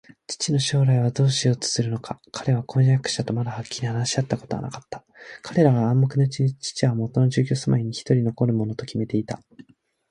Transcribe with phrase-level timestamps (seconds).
[0.25, 5.05] 父の将来をどうしようとするのか、彼は婚約者とまだはっきり話し合ったことはなかった。
[5.43, 9.39] 彼らは暗黙のうちに、父はもとの住居すまいにひとり残るものときめていた